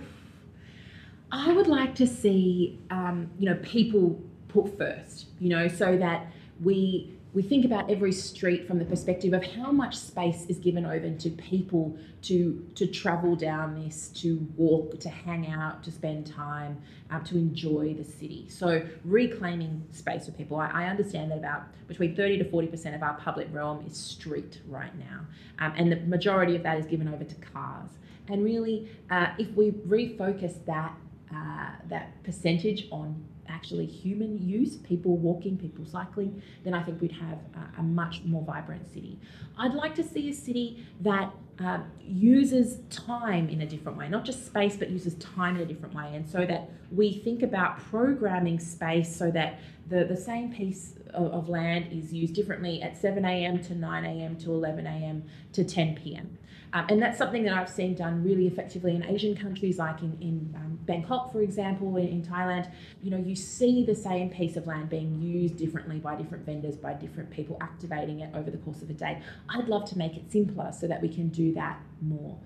[1.32, 5.26] I would like to see, um, you know, people put first.
[5.40, 6.32] You know, so that
[6.62, 10.86] we we think about every street from the perspective of how much space is given
[10.86, 16.28] over to people to to travel down this, to walk, to hang out, to spend
[16.28, 18.46] time, um, to enjoy the city.
[18.50, 20.58] So reclaiming space for people.
[20.58, 23.98] I, I understand that about between thirty to forty percent of our public realm is
[23.98, 25.26] street right now,
[25.60, 27.90] um, and the majority of that is given over to cars.
[28.30, 30.96] And really, uh, if we refocus that
[31.34, 37.12] uh, that percentage on actually human use, people walking, people cycling, then I think we'd
[37.12, 39.20] have a, a much more vibrant city.
[39.58, 44.26] I'd like to see a city that um, uses time in a different way, not
[44.26, 46.16] just space, but uses time in a different way.
[46.16, 51.32] And so that we think about programming space so that the, the same piece of,
[51.32, 53.62] of land is used differently at 7 a.m.
[53.64, 54.36] to 9 a.m.
[54.38, 55.24] to 11 a.m.
[55.54, 56.38] to 10 p.m.
[56.74, 60.18] Um, and that's something that I've seen done really effectively in Asian countries, like in,
[60.20, 62.72] in um, Bangkok, for example, in, in Thailand.
[63.04, 66.76] You know, you see the same piece of land being used differently by different vendors,
[66.76, 69.22] by different people activating it over the course of a day.
[69.50, 72.40] I'd love to make it simpler so that we can do that more.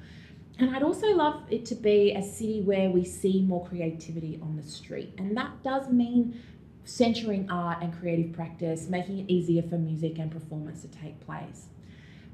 [0.59, 4.57] And I'd also love it to be a city where we see more creativity on
[4.57, 5.13] the street.
[5.17, 6.41] And that does mean
[6.83, 11.67] centering art and creative practice, making it easier for music and performance to take place.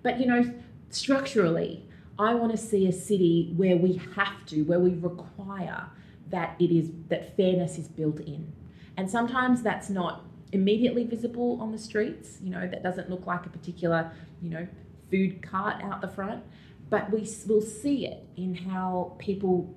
[0.03, 0.53] But you know,
[0.95, 1.85] structurally,
[2.19, 5.89] I want to see a city where we have to, where we require
[6.29, 8.53] that it is that fairness is built in.
[8.97, 13.45] And sometimes that's not immediately visible on the streets, you know, that doesn't look like
[13.45, 14.67] a particular, you know,
[15.09, 16.43] food cart out the front,
[16.89, 19.75] but we will see it in how people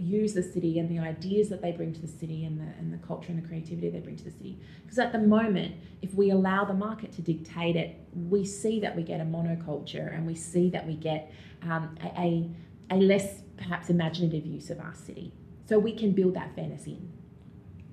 [0.00, 2.92] use the city and the ideas that they bring to the city and the, and
[2.92, 4.58] the culture and the creativity they bring to the city.
[4.82, 8.96] Because at the moment, if we allow the market to dictate it, we see that
[8.96, 11.32] we get a monoculture and we see that we get
[11.62, 12.50] um, a, a,
[12.90, 15.32] a less perhaps imaginative use of our city.
[15.68, 17.12] So we can build that fairness in.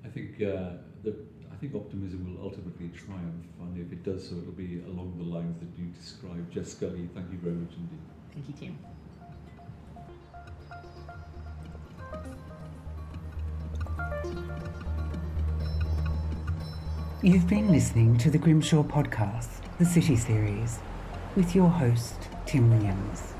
[0.04, 1.14] I think uh, the,
[1.52, 5.24] I think optimism will ultimately triumph, and if it does so, it'll be along the
[5.24, 6.50] lines that you described.
[6.50, 8.00] Jess Scully, thank you very much indeed.
[8.32, 8.78] Thank you, Tim.
[17.20, 19.48] You've been listening to the Grimshaw podcast,
[19.78, 20.78] the City Series,
[21.34, 22.14] with your host,
[22.46, 23.34] Tim Williams.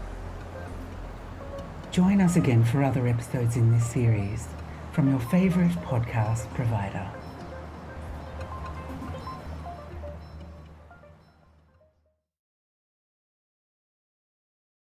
[1.91, 4.49] Join us again for other episodes in this series
[4.93, 7.09] from your favourite podcast provider.